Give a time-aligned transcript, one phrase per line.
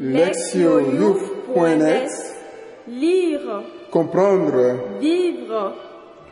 [0.00, 2.08] lectioyouf.net
[2.88, 5.74] Lire, Comprendre vivre,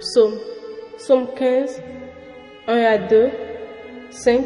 [0.00, 0.34] Psaume.
[0.98, 1.80] Psaume 15,
[2.68, 3.28] 1 à 2,
[4.10, 4.40] 5,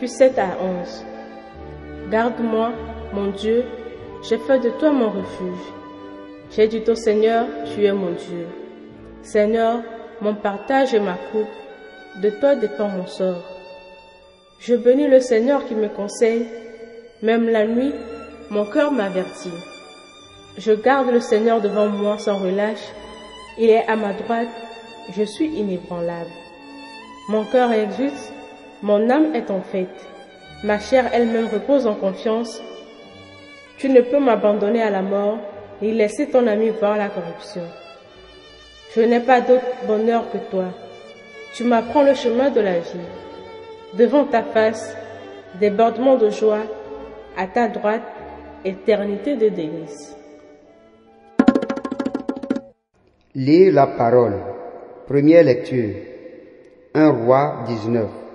[0.00, 1.04] puis 7 à 11.
[2.10, 2.72] Garde-moi,
[3.12, 3.64] mon Dieu,
[4.22, 5.66] j'ai fait de toi mon refuge.
[6.50, 8.46] J'ai dit au Seigneur, tu es mon Dieu.
[9.22, 9.80] Seigneur,
[10.22, 13.44] mon partage et ma coupe, de toi dépend mon sort.
[14.58, 16.46] Je bénis le Seigneur qui me conseille,
[17.22, 17.92] même la nuit,
[18.48, 19.52] mon cœur m'avertit.
[20.56, 22.88] Je garde le Seigneur devant moi sans relâche,
[23.58, 24.48] il est à ma droite,
[25.14, 26.30] je suis inébranlable.
[27.28, 28.32] Mon cœur exulte,
[28.82, 30.08] mon âme est en fête,
[30.64, 32.62] ma chair elle-même repose en confiance.
[33.76, 35.38] Tu ne peux m'abandonner à la mort,
[35.82, 37.62] ni laisser ton ami voir la corruption.
[38.94, 40.66] Je n'ai pas d'autre bonheur que toi.
[41.54, 43.06] Tu m'apprends le chemin de la vie.
[43.98, 44.96] Devant ta face,
[45.58, 46.62] débordement de joie,
[47.36, 48.02] à ta droite,
[48.64, 50.16] éternité de délices.
[53.34, 54.40] Lire la parole.
[55.06, 55.94] Première lecture.
[56.94, 58.29] 1 roi 19.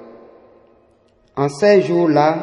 [1.37, 2.37] En ces jours-là,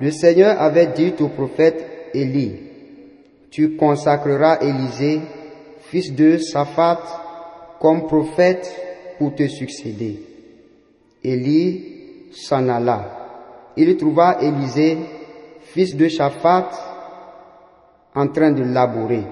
[0.00, 2.56] le Seigneur avait dit au prophète Élie,
[3.50, 5.20] Tu consacreras Élisée,
[5.82, 7.00] fils de Saphat,
[7.80, 8.68] comme prophète
[9.18, 10.20] pour te succéder.
[11.22, 13.72] Élie s'en alla.
[13.76, 14.98] Il trouva Élisée,
[15.60, 16.70] fils de Shaphat,
[18.14, 19.22] en train de labourer.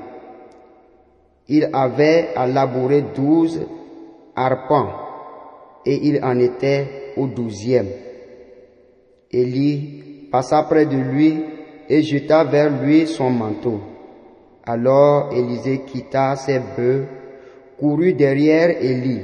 [1.49, 3.61] Il avait à labourer douze
[4.37, 4.91] arpents
[5.85, 8.04] et il en était au douzième.
[9.35, 11.43] Élie passa près de lui
[11.89, 13.81] et jeta vers lui son manteau.
[14.65, 17.05] Alors Élisée quitta ses bœufs,
[17.79, 19.21] courut derrière Élie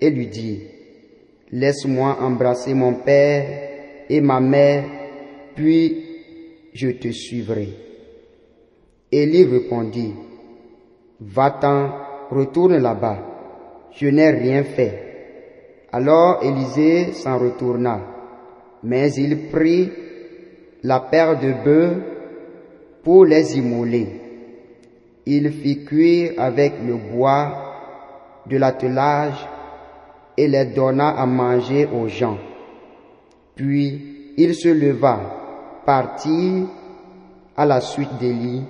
[0.00, 0.60] et lui dit,
[1.52, 3.44] Laisse-moi embrasser mon père
[4.10, 4.84] et ma mère,
[5.54, 6.04] puis
[6.74, 7.68] je te suivrai.
[9.12, 10.12] Élie répondit,
[11.20, 11.92] Va-t'en,
[12.30, 13.18] retourne là-bas.
[13.92, 15.02] Je n'ai rien fait.
[15.92, 18.15] Alors Élisée s'en retourna,
[18.82, 19.90] mais il prit
[20.82, 22.02] la paire de bœufs
[23.02, 24.08] pour les immoler.
[25.26, 29.46] Il fit cuire avec le bois de l'attelage
[30.36, 32.38] et les donna à manger aux gens.
[33.54, 36.66] Puis il se leva, partit
[37.56, 38.62] à la suite d'Élie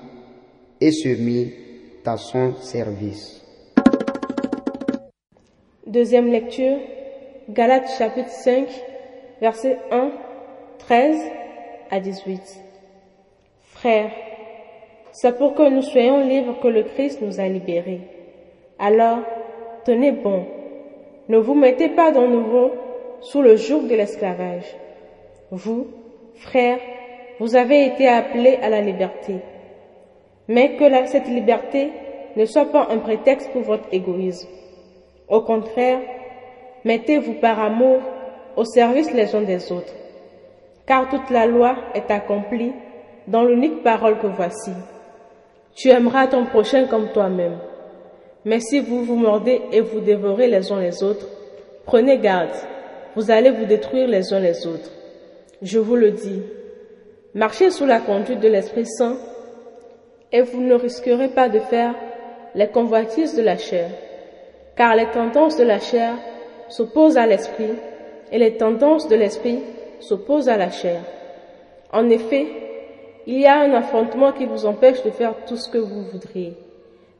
[0.81, 1.53] et se mit
[2.05, 3.43] à son service.
[5.87, 6.78] Deuxième lecture,
[7.49, 8.69] Galates chapitre 5,
[9.41, 10.11] versets 1,
[10.79, 11.21] 13
[11.91, 12.41] à 18.
[13.63, 14.11] Frères,
[15.13, 18.01] c'est pour que nous soyons libres que le Christ nous a libérés.
[18.79, 19.19] Alors,
[19.85, 20.47] tenez bon,
[21.29, 22.73] ne vous mettez pas de nouveau
[23.21, 24.77] sous le joug de l'esclavage.
[25.51, 25.89] Vous,
[26.35, 26.81] frères,
[27.39, 29.37] vous avez été appelés à la liberté.
[30.49, 31.91] Mais que cette liberté
[32.37, 34.49] ne soit pas un prétexte pour votre égoïsme.
[35.29, 36.01] Au contraire,
[36.85, 38.01] mettez-vous par amour
[38.56, 39.93] au service les uns des autres.
[40.87, 42.72] Car toute la loi est accomplie
[43.27, 44.72] dans l'unique parole que voici.
[45.75, 47.59] Tu aimeras ton prochain comme toi-même.
[48.44, 51.27] Mais si vous vous mordez et vous dévorez les uns les autres,
[51.84, 52.55] prenez garde,
[53.17, 54.91] vous allez vous détruire les uns les autres.
[55.62, 56.43] Je vous le dis,
[57.34, 59.17] marchez sous la conduite de l'Esprit Saint
[60.33, 61.94] et vous ne risquerez pas de faire
[62.55, 63.91] les convoitises de la chair,
[64.77, 66.15] car les tendances de la chair
[66.69, 67.75] s'opposent à l'esprit
[68.32, 69.60] et les tendances de l'esprit
[70.00, 71.00] s'opposent à la chair.
[71.92, 72.47] En effet,
[73.26, 76.54] il y a un affrontement qui vous empêche de faire tout ce que vous voudriez.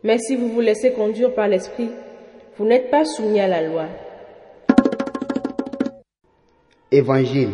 [0.03, 1.91] Mais si vous vous laissez conduire par l'esprit,
[2.57, 3.87] vous n'êtes pas soumis à la loi.
[6.93, 7.51] Évangile.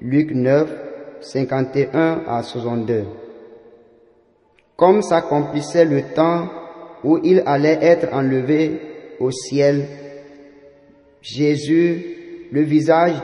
[0.00, 0.68] Luc 9,
[1.20, 3.04] 51 à 62.
[4.76, 6.48] Comme s'accomplissait le temps
[7.02, 8.80] où il allait être enlevé
[9.20, 9.86] au ciel,
[11.22, 12.23] Jésus,
[12.54, 13.20] le visage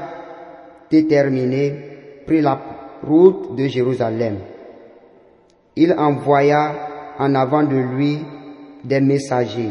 [0.91, 1.73] déterminé,
[2.27, 2.61] prit la
[3.05, 4.39] route de Jérusalem.
[5.77, 8.19] Il envoya en avant de lui
[8.83, 9.71] des messagers.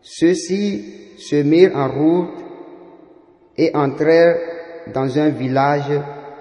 [0.00, 2.38] Ceux-ci se mirent en route
[3.58, 4.38] et entrèrent
[4.94, 6.00] dans un village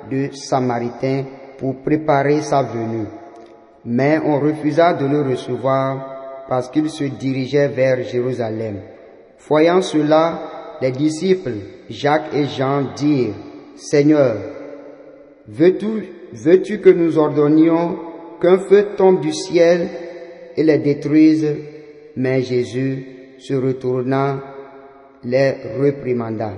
[0.10, 1.26] de Samaritains
[1.58, 3.08] pour préparer sa venue.
[3.84, 8.78] Mais on refusa de le recevoir parce qu'il se dirigeait vers Jérusalem.
[9.50, 11.56] Voyant cela, les disciples
[11.90, 13.34] Jacques et Jean dirent,
[13.76, 14.38] Seigneur,
[15.48, 17.98] Veux-tu que nous ordonnions
[18.42, 19.88] qu'un feu tombe du ciel
[20.56, 21.48] et les détruise?
[22.16, 23.06] Mais Jésus,
[23.40, 24.42] se retourna,
[25.24, 26.54] les réprimanda.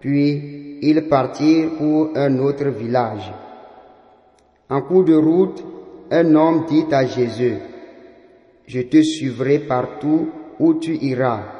[0.00, 3.32] Puis ils partirent pour un autre village.
[4.70, 5.64] En cours de route,
[6.10, 7.56] un homme dit à Jésus,
[8.66, 10.28] Je te suivrai partout
[10.60, 11.57] où tu iras.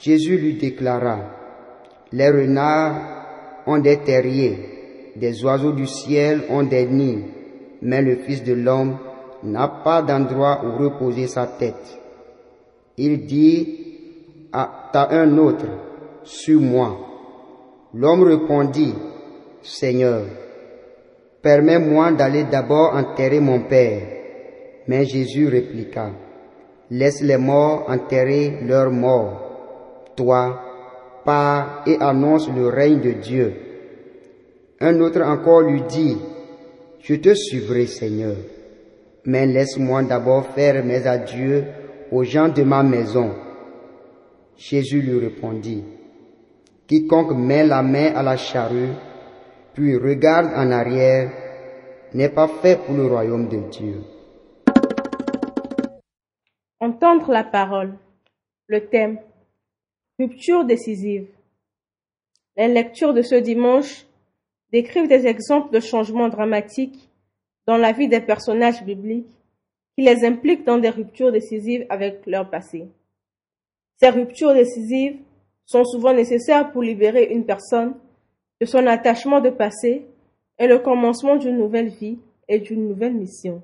[0.00, 1.18] Jésus lui déclara,
[2.12, 7.24] Les renards ont des terriers, des oiseaux du ciel ont des nids,
[7.82, 8.96] mais le Fils de l'homme
[9.42, 11.98] n'a pas d'endroit où reposer sa tête.
[12.96, 13.78] Il dit
[14.52, 15.66] à, un autre,
[16.24, 16.96] Suis-moi.
[17.92, 18.94] L'homme répondit,
[19.62, 20.22] Seigneur,
[21.42, 24.00] permets-moi d'aller d'abord enterrer mon Père.
[24.88, 26.10] Mais Jésus répliqua,
[26.90, 29.49] Laisse les morts enterrer leurs morts.
[30.20, 30.60] Toi,
[31.24, 33.54] pars et annonce le règne de Dieu.
[34.78, 36.18] Un autre encore lui dit,
[37.00, 38.36] Je te suivrai, Seigneur,
[39.24, 41.64] mais laisse-moi d'abord faire mes adieux
[42.12, 43.30] aux gens de ma maison.
[44.58, 45.84] Jésus lui répondit,
[46.86, 48.92] Quiconque met la main à la charrue,
[49.72, 51.30] puis regarde en arrière,
[52.12, 54.02] n'est pas fait pour le royaume de Dieu.
[56.78, 57.94] Entendre la parole.
[58.66, 59.18] Le thème.
[60.20, 61.28] Rupture décisive.
[62.54, 64.04] Les lectures de ce dimanche
[64.70, 67.08] décrivent des exemples de changements dramatiques
[67.64, 69.34] dans la vie des personnages bibliques
[69.96, 72.86] qui les impliquent dans des ruptures décisives avec leur passé.
[73.96, 75.16] Ces ruptures décisives
[75.64, 77.94] sont souvent nécessaires pour libérer une personne
[78.60, 80.04] de son attachement de passé
[80.58, 83.62] et le commencement d'une nouvelle vie et d'une nouvelle mission.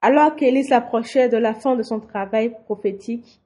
[0.00, 3.42] Alors qu'Élie s'approchait de la fin de son travail prophétique,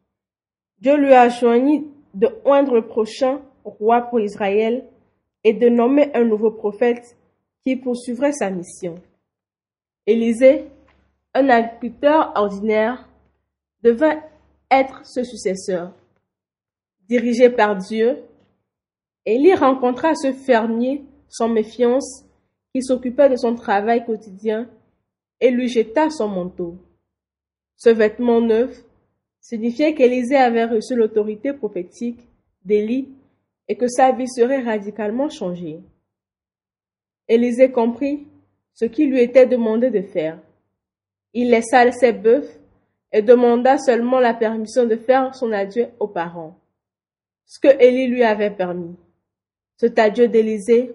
[0.79, 1.85] Dieu lui a joigni
[2.17, 4.85] de oindre le prochain roi pour Israël
[5.45, 7.17] et de nommer un nouveau prophète
[7.65, 9.01] qui poursuivrait sa mission.
[10.07, 10.67] Élisée
[11.35, 13.07] un agriculteur ordinaire
[13.83, 14.23] devint
[14.71, 15.93] être ce successeur.
[17.07, 18.23] Dirigé par Dieu,
[19.27, 22.25] Élie rencontra ce fermier sans méfiance
[22.75, 24.71] qui s'occupait de son travail quotidien
[25.41, 26.77] et lui jeta son manteau.
[27.77, 28.86] Ce vêtement neuf
[29.49, 32.19] signifiait qu'Élisée avait reçu l'autorité prophétique
[32.65, 33.09] d'Élie
[33.69, 35.79] et que sa vie serait radicalement changée.
[37.29, 38.27] Élisée comprit
[38.75, 40.41] ce qui lui était demandé de faire.
[41.33, 42.49] Il laissa ses bœufs
[43.13, 46.59] et demanda seulement la permission de faire son adieu aux parents,
[47.45, 48.97] ce que Élie lui avait permis.
[49.77, 50.93] Cet adieu d'Élisée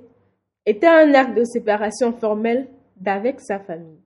[0.65, 2.67] était un acte de séparation formelle
[2.97, 4.01] d'avec sa famille.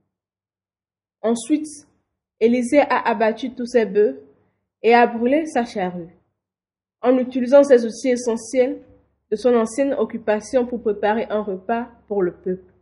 [1.24, 1.66] Ensuite,
[2.40, 4.22] Élisée a abattu tous ses bœufs
[4.81, 6.16] et a brûlé sa charrue.
[7.01, 8.81] En utilisant ces outils essentiels
[9.31, 12.74] de son ancienne occupation pour préparer un repas pour le peuple.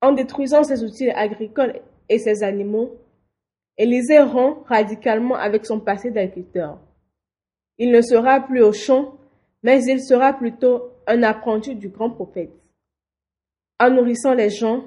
[0.00, 2.98] En détruisant ces outils agricoles et ses animaux,
[3.78, 6.78] Élisée rompt radicalement avec son passé d'agriculteur.
[7.78, 9.18] Il ne sera plus au champ,
[9.62, 12.52] mais il sera plutôt un apprenti du grand prophète.
[13.78, 14.84] En nourrissant les gens,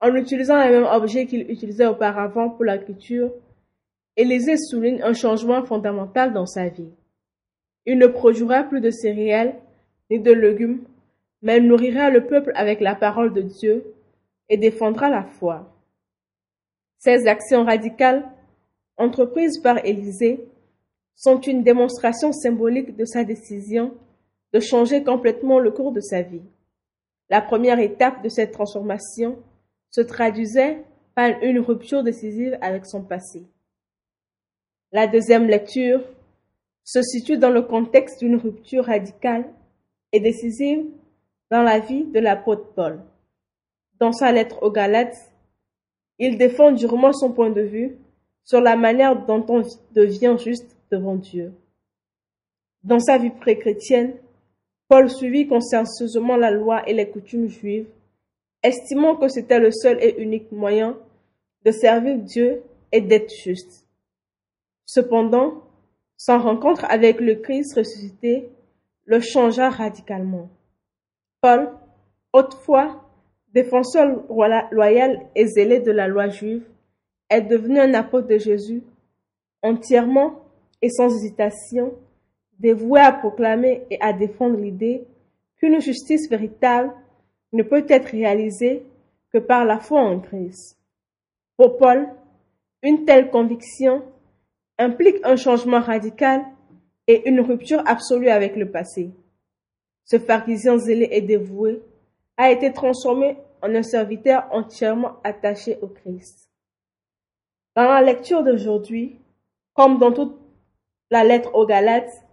[0.00, 3.32] en utilisant les mêmes objets qu'il utilisait auparavant pour l'agriculture,
[4.16, 6.90] Élisée souligne un changement fondamental dans sa vie.
[7.84, 9.54] Il ne produira plus de céréales
[10.10, 10.84] ni de légumes,
[11.42, 13.94] mais nourrira le peuple avec la parole de Dieu
[14.48, 15.70] et défendra la foi.
[16.98, 18.24] Ces actions radicales,
[18.96, 20.40] entreprises par Élisée,
[21.14, 23.94] sont une démonstration symbolique de sa décision
[24.52, 26.42] de changer complètement le cours de sa vie.
[27.28, 29.38] La première étape de cette transformation
[29.90, 33.44] se traduisait par une rupture décisive avec son passé.
[34.96, 36.00] La deuxième lecture
[36.82, 39.44] se situe dans le contexte d'une rupture radicale
[40.10, 40.86] et décisive
[41.50, 43.02] dans la vie de l'apôtre Paul.
[44.00, 45.34] Dans sa lettre aux Galates,
[46.18, 47.98] il défend durement son point de vue
[48.42, 51.52] sur la manière dont on devient juste devant Dieu.
[52.82, 54.14] Dans sa vie pré-chrétienne,
[54.88, 57.90] Paul suivit consciencieusement la loi et les coutumes juives,
[58.62, 60.96] estimant que c'était le seul et unique moyen
[61.66, 62.62] de servir Dieu
[62.92, 63.85] et d'être juste.
[64.86, 65.64] Cependant,
[66.16, 68.48] son rencontre avec le Christ ressuscité
[69.04, 70.48] le changea radicalement.
[71.40, 71.72] Paul,
[72.32, 73.02] autrefois
[73.52, 74.24] défenseur
[74.70, 76.64] loyal et zélé de la loi juive,
[77.30, 78.82] est devenu un apôtre de Jésus,
[79.62, 80.44] entièrement
[80.82, 81.94] et sans hésitation,
[82.58, 85.04] dévoué à proclamer et à défendre l'idée
[85.56, 86.92] qu'une justice véritable
[87.52, 88.84] ne peut être réalisée
[89.32, 90.78] que par la foi en Christ.
[91.56, 92.08] Pour Paul,
[92.82, 94.02] une telle conviction
[94.78, 96.44] implique un changement radical
[97.06, 99.10] et une rupture absolue avec le passé.
[100.04, 101.82] Ce pharisien zélé et dévoué
[102.36, 106.50] a été transformé en un serviteur entièrement attaché au Christ.
[107.74, 109.18] Dans la lecture d'aujourd'hui,
[109.74, 110.36] comme dans toute
[111.10, 112.24] la lettre aux Galates,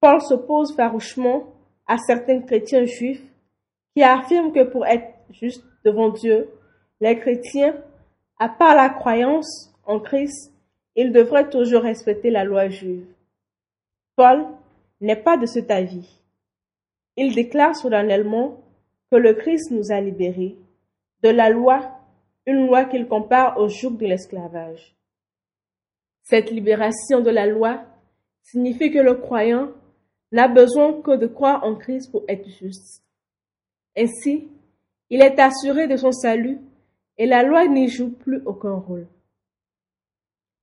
[0.00, 1.52] Paul s'oppose farouchement
[1.86, 3.24] à certains chrétiens juifs
[3.94, 6.48] qui affirment que pour être juste devant Dieu,
[7.00, 7.74] les chrétiens,
[8.38, 10.52] à part la croyance en Christ,
[11.00, 13.06] ils devraient toujours respecter la loi juive.
[14.16, 14.46] Paul
[15.00, 16.20] n'est pas de cet avis.
[17.16, 18.60] Il déclare solennellement
[19.08, 20.56] que le Christ nous a libérés
[21.22, 21.88] de la loi,
[22.46, 24.96] une loi qu'il compare au joug de l'esclavage.
[26.24, 27.84] Cette libération de la loi
[28.42, 29.68] signifie que le croyant
[30.32, 33.04] n'a besoin que de croire en Christ pour être juste.
[33.96, 34.48] Ainsi,
[35.10, 36.58] il est assuré de son salut
[37.18, 39.06] et la loi n'y joue plus aucun rôle.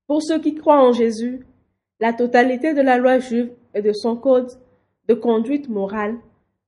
[0.07, 1.45] Pour ceux qui croient en Jésus,
[1.99, 4.51] la totalité de la loi juive et de son code
[5.07, 6.17] de conduite morale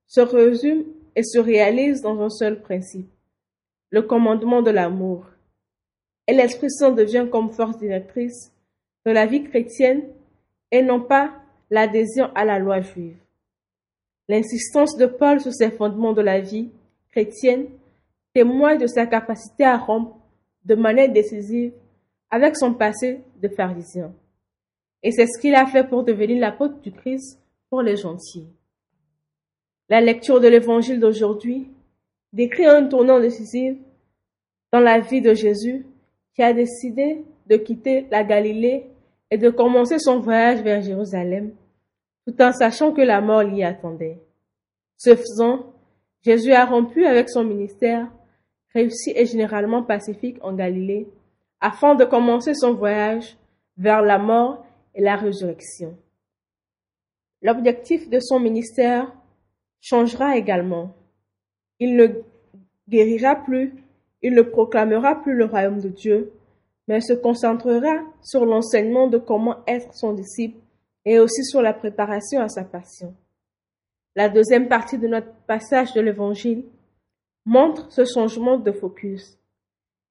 [0.06, 3.08] se résume et se réalise dans un seul principe,
[3.90, 5.26] le commandement de l'amour.
[6.26, 8.52] Et l'Esprit Saint devient comme force directrice
[9.04, 10.02] de la vie chrétienne
[10.70, 11.32] et non pas
[11.70, 13.16] l'adhésion à la loi juive.
[14.28, 16.70] L'insistance de Paul sur ces fondements de la vie
[17.10, 17.66] chrétienne
[18.34, 20.18] témoigne de sa capacité à rompre
[20.64, 21.72] de manière décisive
[22.30, 24.12] avec son passé de pharisien.
[25.02, 28.48] Et c'est ce qu'il a fait pour devenir l'apôtre du Christ pour les gentils.
[29.88, 31.70] La lecture de l'évangile d'aujourd'hui
[32.32, 33.76] décrit un tournant décisif
[34.72, 35.86] dans la vie de Jésus
[36.34, 38.86] qui a décidé de quitter la Galilée
[39.30, 41.52] et de commencer son voyage vers Jérusalem,
[42.26, 44.18] tout en sachant que la mort l'y attendait.
[44.96, 45.72] Ce faisant,
[46.22, 48.10] Jésus a rompu avec son ministère,
[48.74, 51.08] réussi et généralement pacifique en Galilée,
[51.60, 53.36] afin de commencer son voyage
[53.76, 55.96] vers la mort et la résurrection.
[57.42, 59.12] L'objectif de son ministère
[59.80, 60.94] changera également.
[61.78, 62.08] Il ne
[62.88, 63.74] guérira plus,
[64.22, 66.32] il ne proclamera plus le royaume de Dieu,
[66.88, 70.58] mais se concentrera sur l'enseignement de comment être son disciple
[71.04, 73.14] et aussi sur la préparation à sa passion.
[74.16, 76.64] La deuxième partie de notre passage de l'Évangile
[77.44, 79.38] montre ce changement de focus.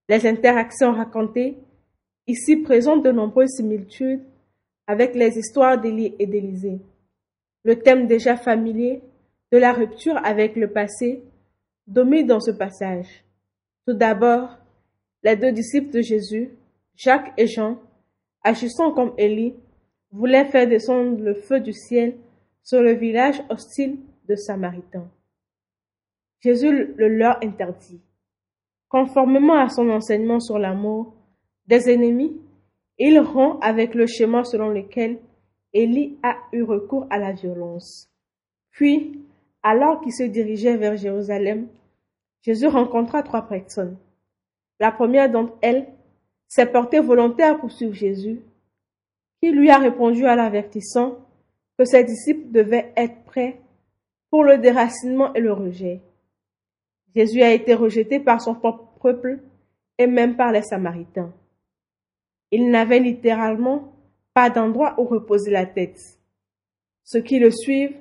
[0.09, 1.57] Les interactions racontées
[2.27, 4.23] ici présentent de nombreuses similitudes
[4.87, 6.79] avec les histoires d'Élie et d'Élisée.
[7.63, 9.01] Le thème déjà familier
[9.51, 11.23] de la rupture avec le passé
[11.87, 13.25] domine dans ce passage.
[13.85, 14.57] Tout d'abord,
[15.23, 16.51] les deux disciples de Jésus,
[16.95, 17.79] Jacques et Jean,
[18.43, 19.55] agissant comme Élie,
[20.11, 22.15] voulaient faire descendre le feu du ciel
[22.63, 23.97] sur le village hostile
[24.27, 25.09] de Samaritains.
[26.39, 27.99] Jésus le leur interdit.
[28.89, 31.13] Conformément à son enseignement sur l'amour
[31.67, 32.39] des ennemis,
[32.97, 35.19] il rompt avec le schéma selon lequel
[35.73, 38.09] Élie a eu recours à la violence.
[38.71, 39.21] Puis,
[39.61, 41.67] alors qu'il se dirigeait vers Jérusalem,
[42.41, 43.97] Jésus rencontra trois personnes.
[44.79, 45.87] La première d'entre elles
[46.47, 48.39] s'est portée volontaire pour suivre Jésus,
[49.41, 51.17] qui lui a répondu à l'avertissant
[51.77, 53.59] que ses disciples devaient être prêts
[54.29, 56.01] pour le déracinement et le rejet.
[57.17, 59.39] Jésus a été rejeté par son propre peuple
[59.97, 61.33] et même par les Samaritains.
[62.51, 63.91] Il n'avait littéralement
[64.35, 65.99] pas d'endroit où reposer la tête.
[67.03, 67.97] Ceux qui le suivent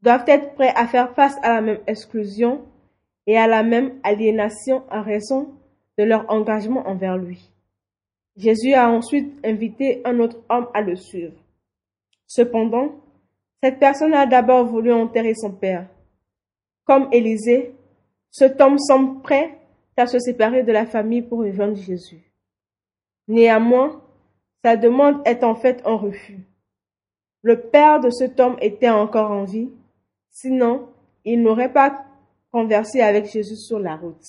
[0.00, 2.64] doivent être prêts à faire face à la même exclusion
[3.26, 5.52] et à la même aliénation en raison
[5.98, 7.50] de leur engagement envers lui.
[8.34, 11.36] Jésus a ensuite invité un autre homme à le suivre.
[12.26, 12.94] Cependant,
[13.62, 15.86] cette personne a d'abord voulu enterrer son père.
[16.86, 17.74] Comme Élisée,
[18.30, 19.58] cet homme semble prêt
[19.96, 22.32] à se séparer de la famille pour rejoindre Jésus.
[23.26, 24.00] Néanmoins,
[24.64, 26.40] sa demande est en fait un refus.
[27.42, 29.70] Le père de cet homme était encore en vie,
[30.30, 30.88] sinon
[31.24, 32.04] il n'aurait pas
[32.50, 34.24] conversé avec Jésus sur la route.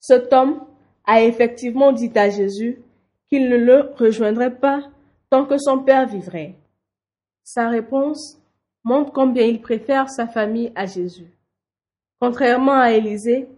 [0.00, 0.64] Cet homme
[1.04, 2.82] a effectivement dit à Jésus
[3.28, 4.82] qu'il ne le rejoindrait pas
[5.30, 6.56] tant que son père vivrait.
[7.44, 8.40] Sa réponse
[8.84, 11.30] montre combien il préfère sa famille à Jésus.
[12.20, 13.48] Contrairement à Élisée,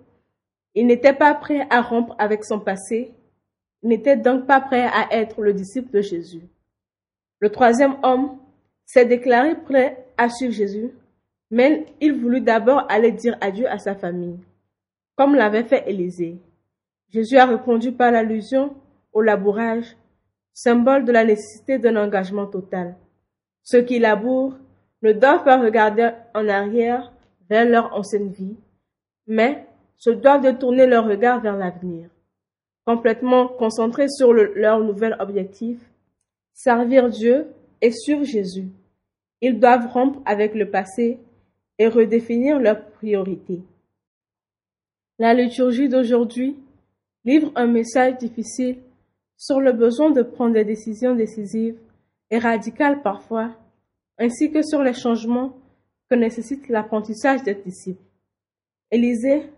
[0.75, 3.12] il n'était pas prêt à rompre avec son passé,
[3.83, 6.42] n'était donc pas prêt à être le disciple de Jésus.
[7.40, 8.38] Le troisième homme
[8.87, 10.90] s'est déclaré prêt à suivre Jésus,
[11.50, 14.38] mais il voulut d'abord aller dire adieu à sa famille,
[15.16, 16.38] comme l'avait fait Élisée.
[17.11, 18.76] Jésus a répondu par l'allusion
[19.12, 19.97] au labourage,
[20.54, 22.97] symbole de la nécessité d'un engagement total.
[23.64, 24.57] Ceux qui labourent
[25.02, 27.12] ne doivent pas regarder en arrière
[27.52, 28.56] vers leur ancienne vie,
[29.26, 29.66] mais
[29.99, 32.09] se doivent de tourner leur regard vers l'avenir.
[32.87, 35.78] Complètement concentrés sur leur nouvel objectif,
[36.54, 37.49] servir Dieu
[37.82, 38.71] et suivre Jésus.
[39.42, 41.18] Ils doivent rompre avec le passé
[41.78, 43.61] et redéfinir leurs priorités.
[45.18, 46.56] La liturgie d'aujourd'hui
[47.26, 48.78] livre un message difficile
[49.37, 51.76] sur le besoin de prendre des décisions décisives
[52.30, 53.50] et radicales parfois,
[54.16, 55.59] ainsi que sur les changements
[56.12, 58.04] que nécessite l'apprentissage des disciples.
[58.90, 59.50] Élisée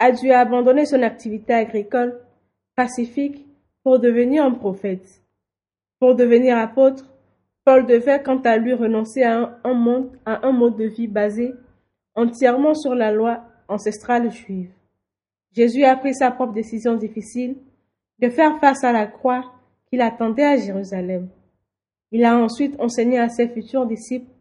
[0.00, 2.18] a dû abandonner son activité agricole
[2.74, 3.46] pacifique
[3.84, 5.22] pour devenir un prophète.
[6.00, 7.08] Pour devenir apôtre,
[7.64, 11.54] Paul devait quant à lui renoncer à un, monde, à un mode de vie basé
[12.16, 14.72] entièrement sur la loi ancestrale juive.
[15.52, 17.58] Jésus a pris sa propre décision difficile
[18.18, 19.52] de faire face à la croix
[19.88, 21.28] qu'il attendait à Jérusalem.
[22.10, 24.31] Il a ensuite enseigné à ses futurs disciples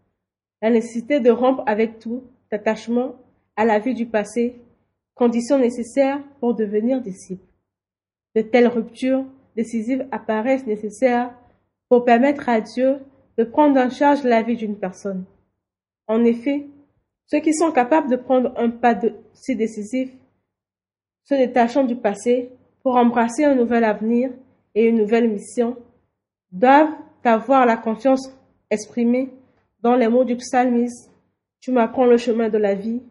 [0.62, 3.16] la nécessité de rompre avec tout attachement
[3.56, 4.62] à la vie du passé,
[5.16, 7.46] condition nécessaire pour devenir disciple.
[8.36, 9.26] De telles ruptures
[9.56, 11.34] décisives apparaissent nécessaires
[11.90, 13.00] pour permettre à Dieu
[13.38, 15.26] de prendre en charge la vie d'une personne.
[16.08, 16.68] En effet,
[17.26, 19.00] ceux qui sont capables de prendre un pas
[19.34, 20.12] si décisif
[21.24, 22.50] se détachant du passé
[22.84, 24.32] pour embrasser un nouvel avenir
[24.76, 25.78] et une nouvelle mission,
[26.52, 28.34] doivent avoir la confiance
[28.70, 29.30] exprimée
[29.82, 31.10] dans les mots du psalmiste
[31.60, 33.02] Tu m'apprends le chemin de la vie,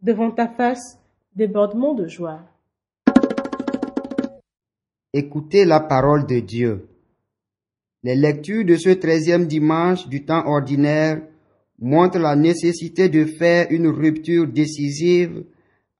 [0.00, 0.98] devant ta face,
[1.34, 2.40] débordement de joie.
[5.12, 6.88] Écoutez la parole de Dieu.
[8.02, 11.22] Les lectures de ce treizième dimanche du temps ordinaire
[11.78, 15.44] montrent la nécessité de faire une rupture décisive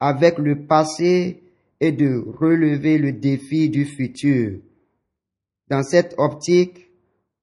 [0.01, 1.43] avec le passé
[1.81, 4.59] et de relever le défi du futur.
[5.69, 6.91] Dans cette optique,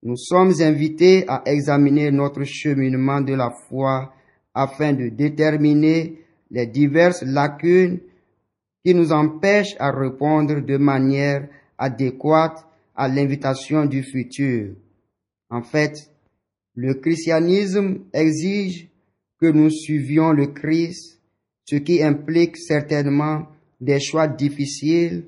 [0.03, 4.13] nous sommes invités à examiner notre cheminement de la foi
[4.53, 7.99] afin de déterminer les diverses lacunes
[8.83, 12.65] qui nous empêchent à répondre de manière adéquate
[12.95, 14.73] à l'invitation du futur.
[15.49, 16.09] En fait,
[16.75, 18.89] le christianisme exige
[19.39, 21.19] que nous suivions le Christ,
[21.65, 23.47] ce qui implique certainement
[23.79, 25.25] des choix difficiles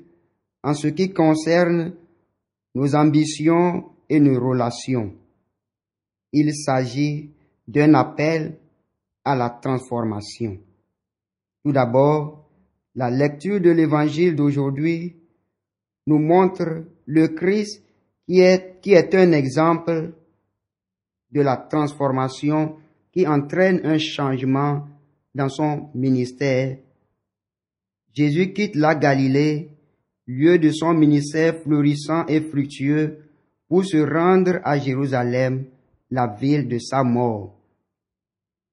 [0.62, 1.94] en ce qui concerne
[2.74, 3.84] nos ambitions
[4.14, 5.14] et nos relations.
[6.32, 7.30] Il s'agit
[7.66, 8.58] d'un appel
[9.24, 10.58] à la transformation.
[11.64, 12.48] Tout d'abord,
[12.94, 15.16] la lecture de l'évangile d'aujourd'hui
[16.06, 17.82] nous montre le Christ
[18.26, 20.12] qui est, qui est un exemple
[21.30, 22.76] de la transformation
[23.12, 24.86] qui entraîne un changement
[25.34, 26.78] dans son ministère
[28.14, 29.70] Jésus quitte la Galilée,
[30.26, 33.23] lieu de son ministère florissant et fructueux,
[33.82, 35.64] se rendre à Jérusalem,
[36.10, 37.54] la ville de sa mort.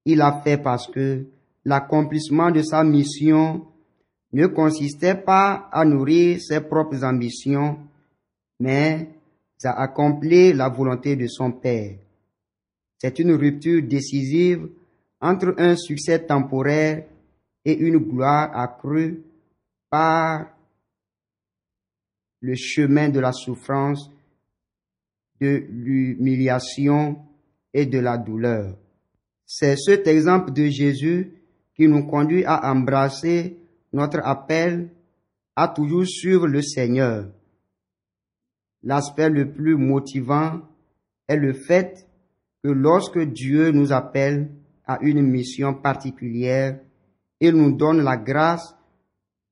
[0.04, 1.26] Il a fait parce que
[1.64, 3.66] l'accomplissement de sa mission
[4.32, 7.78] ne consistait pas à nourrir ses propres ambitions,
[8.60, 9.08] mais
[9.64, 11.96] à accomplir la volonté de son Père.
[12.98, 14.68] C'est une rupture décisive
[15.20, 17.04] entre un succès temporaire
[17.64, 19.22] et une gloire accrue
[19.88, 20.46] par
[22.40, 24.10] le chemin de la souffrance,
[25.42, 27.18] de l'humiliation
[27.74, 28.78] et de la douleur.
[29.44, 31.32] C'est cet exemple de Jésus
[31.74, 33.58] qui nous conduit à embrasser
[33.92, 34.90] notre appel
[35.56, 37.28] à toujours suivre le Seigneur.
[38.84, 40.60] L'aspect le plus motivant
[41.26, 42.06] est le fait
[42.62, 44.48] que lorsque Dieu nous appelle
[44.86, 46.78] à une mission particulière,
[47.40, 48.76] il nous donne la grâce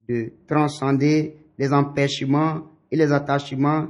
[0.09, 3.89] de transcender les empêchements et les attachements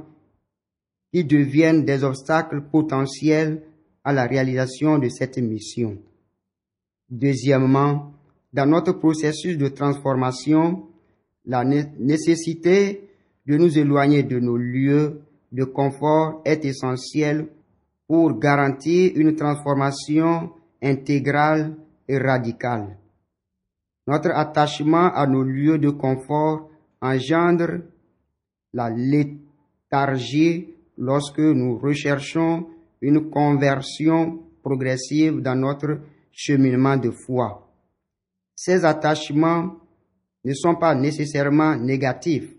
[1.11, 3.63] qui deviennent des obstacles potentiels
[4.03, 5.97] à la réalisation de cette mission.
[7.09, 8.13] Deuxièmement,
[8.53, 10.87] dans notre processus de transformation,
[11.45, 13.09] la nécessité
[13.45, 15.21] de nous éloigner de nos lieux
[15.51, 17.47] de confort est essentielle
[18.07, 21.75] pour garantir une transformation intégrale
[22.07, 22.97] et radicale.
[24.07, 26.69] Notre attachement à nos lieux de confort
[27.01, 27.81] engendre
[28.73, 30.67] la léthargie
[31.01, 32.67] lorsque nous recherchons
[33.01, 35.99] une conversion progressive dans notre
[36.31, 37.67] cheminement de foi.
[38.55, 39.77] Ces attachements
[40.45, 42.53] ne sont pas nécessairement négatifs,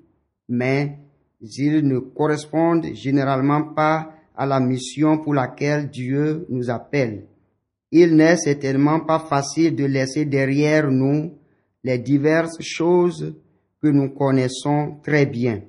[0.48, 0.98] mais
[1.40, 7.26] ils ne correspondent généralement pas à la mission pour laquelle Dieu nous appelle.
[7.92, 11.38] Il n'est certainement pas facile de laisser derrière nous
[11.85, 13.37] les diverses choses
[13.81, 15.62] que nous connaissons très bien.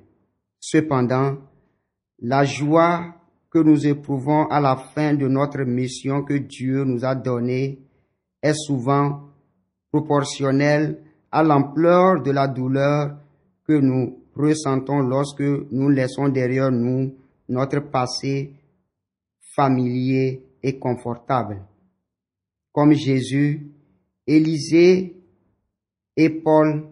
[0.58, 1.36] Cependant,
[2.24, 3.14] la joie
[3.50, 7.78] que nous éprouvons à la fin de notre mission que Dieu nous a donnée
[8.42, 9.28] est souvent
[9.92, 13.18] proportionnelle à l'ampleur de la douleur
[13.66, 17.14] que nous ressentons lorsque nous laissons derrière nous
[17.50, 18.54] notre passé
[19.54, 21.62] familier et confortable.
[22.72, 23.70] Comme Jésus,
[24.26, 25.14] Élisée
[26.16, 26.88] et Paul,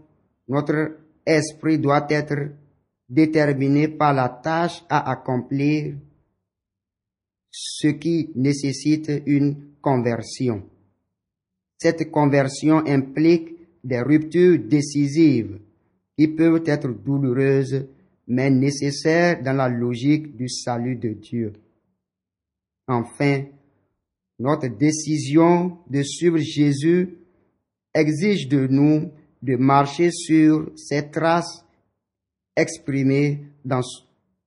[0.47, 2.53] notre esprit doit être
[3.13, 5.95] déterminé par la tâche à accomplir,
[7.51, 10.63] ce qui nécessite une conversion.
[11.77, 15.61] Cette conversion implique des ruptures décisives
[16.17, 17.87] qui peuvent être douloureuses
[18.29, 21.53] mais nécessaires dans la logique du salut de Dieu.
[22.89, 23.45] Enfin,
[24.39, 27.19] notre décision de suivre Jésus
[27.93, 29.11] exige de nous
[29.43, 31.62] de marcher sur ses traces
[32.57, 33.81] exprimées dans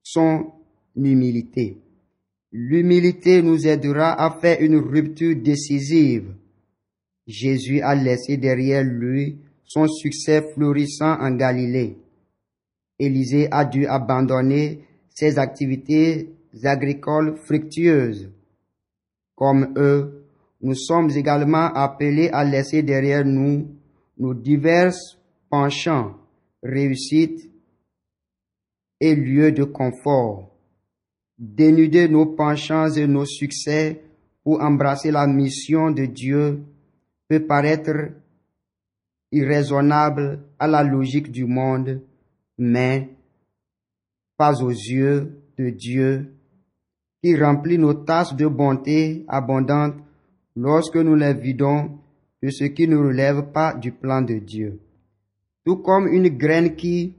[0.03, 0.51] son
[0.95, 1.77] humilité.
[2.51, 6.33] L'humilité nous aidera à faire une rupture décisive.
[7.27, 11.97] Jésus a laissé derrière lui son succès florissant en Galilée.
[12.99, 16.29] Élisée a dû abandonner ses activités
[16.63, 18.29] agricoles fructueuses.
[19.35, 20.23] Comme eux,
[20.61, 23.67] nous sommes également appelés à laisser derrière nous
[24.17, 24.93] nos divers
[25.49, 26.15] penchants,
[26.63, 27.49] réussites
[28.99, 30.51] et lieux de confort.
[31.37, 34.01] Dénuder nos penchants et nos succès
[34.43, 36.61] pour embrasser la mission de Dieu
[37.27, 38.11] peut paraître
[39.31, 42.01] irraisonnable à la logique du monde,
[42.57, 43.09] mais
[44.37, 46.31] pas aux yeux de Dieu
[47.21, 49.95] qui remplit nos tasses de bonté abondante
[50.55, 51.99] lorsque nous les vidons
[52.41, 54.79] de ce qui ne relève pas du plan de Dieu.
[55.65, 57.15] Tout comme une graine qui,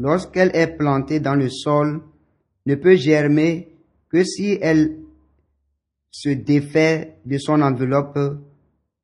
[0.00, 2.00] lorsqu'elle est plantée dans le sol,
[2.64, 3.68] ne peut germer
[4.08, 4.96] que si elle
[6.10, 8.18] se défait de son enveloppe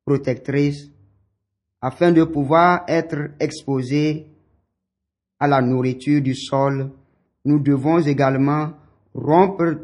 [0.03, 0.89] protectrice
[1.81, 4.25] afin de pouvoir être exposée
[5.39, 6.89] à la nourriture du sol,
[7.45, 8.71] nous devons également
[9.13, 9.77] rompre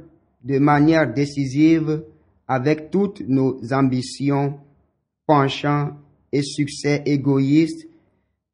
[0.44, 2.04] de manière décisive
[2.48, 4.60] avec toutes nos ambitions,
[5.28, 5.92] penchants
[6.32, 7.88] et succès égoïstes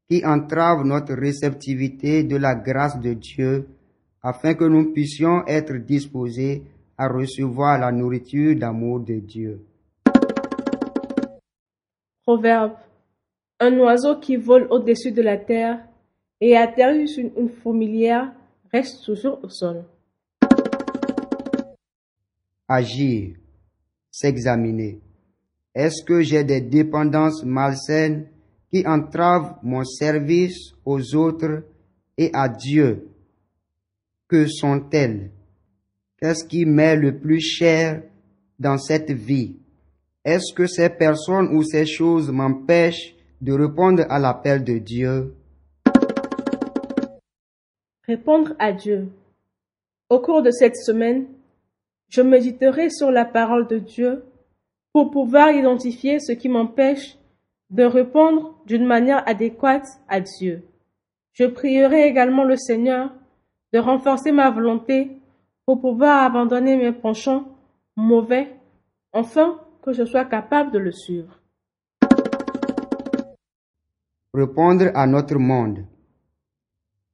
[0.10, 3.68] qui entravent notre réceptivité de la grâce de Dieu
[4.24, 6.64] afin que nous puissions être disposés
[6.98, 9.62] à recevoir la nourriture d'amour de Dieu.
[12.24, 12.74] Proverbe.
[13.60, 15.86] Un oiseau qui vole au-dessus de la terre
[16.42, 18.34] et atterrit sur une fourmilière
[18.72, 19.84] reste toujours au sol.
[22.68, 23.36] Agir,
[24.10, 25.00] s'examiner.
[25.76, 28.28] Est-ce que j'ai des dépendances malsaines
[28.72, 31.64] qui entravent mon service aux autres
[32.18, 33.08] et à Dieu
[34.28, 35.32] Que sont-elles?
[36.18, 38.04] Qu'est-ce qui m'est le plus cher
[38.60, 39.56] dans cette vie?
[40.24, 45.34] Est-ce que ces personnes ou ces choses m'empêchent de répondre à l'appel de Dieu?
[48.06, 49.08] Répondre à Dieu.
[50.10, 51.28] Au cours de cette semaine,
[52.10, 54.24] je méditerai sur la parole de Dieu
[54.92, 57.19] pour pouvoir identifier ce qui m'empêche
[57.70, 60.64] de répondre d'une manière adéquate à Dieu.
[61.34, 63.12] Je prierai également le Seigneur
[63.74, 65.18] de renforcer ma volonté
[65.66, 67.46] pour pouvoir abandonner mes penchants
[67.96, 68.56] mauvais,
[69.14, 71.40] afin que je sois capable de le suivre.
[74.34, 75.86] Répondre à notre monde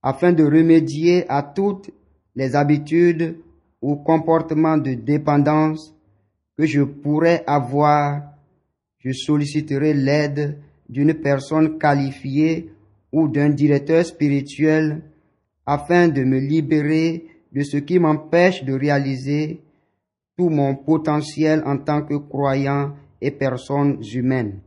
[0.05, 1.89] afin de remédier à toutes
[2.35, 3.39] les habitudes
[3.81, 5.95] ou comportements de dépendance
[6.55, 8.21] que je pourrais avoir,
[9.05, 10.57] je solliciterai l'aide
[10.89, 12.71] d'une personne qualifiée
[13.11, 15.03] ou d'un directeur spirituel
[15.65, 19.61] afin de me libérer de ce qui m'empêche de réaliser
[20.35, 24.59] tout mon potentiel en tant que croyant et personne humaine.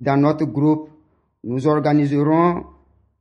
[0.00, 0.90] Dans notre groupe,
[1.44, 2.64] nous organiserons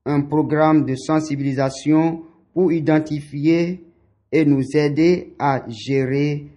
[0.06, 2.24] un programme de sensibilisation
[2.54, 3.84] pour identifier
[4.32, 6.48] et nous aider à gérer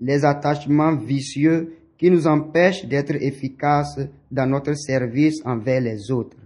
[0.00, 3.98] les attachements vicieux qui nous empêchent d'être efficaces
[4.30, 6.36] dans notre service envers les autres.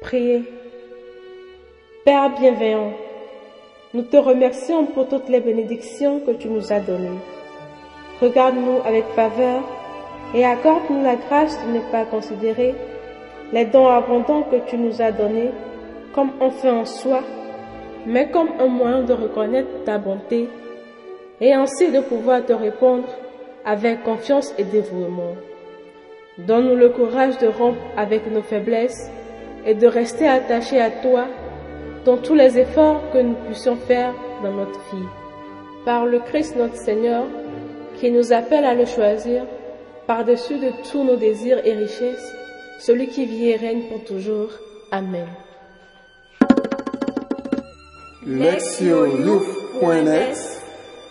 [0.00, 0.42] Priez.
[2.04, 2.92] Père bienveillant,
[3.94, 7.18] nous te remercions pour toutes les bénédictions que tu nous as données.
[8.20, 9.62] Regarde-nous avec faveur
[10.34, 12.74] et accorde-nous la grâce de ne pas considérer
[13.52, 15.50] les dons abondants que tu nous as donnés
[16.14, 17.22] comme un fin en soi,
[18.06, 20.48] mais comme un moyen de reconnaître ta bonté
[21.40, 23.08] et ainsi de pouvoir te répondre
[23.64, 25.36] avec confiance et dévouement.
[26.38, 29.10] Donne-nous le courage de rompre avec nos faiblesses
[29.66, 31.26] et de rester attachés à toi
[32.04, 35.08] dans tous les efforts que nous puissions faire dans notre vie.
[35.84, 37.24] Par le Christ notre Seigneur,
[37.98, 39.44] qui nous appelle à le choisir
[40.06, 42.34] par-dessus de tous nos désirs et richesses,
[42.80, 44.50] celui qui vit et règne pour toujours.
[44.90, 45.26] Amen.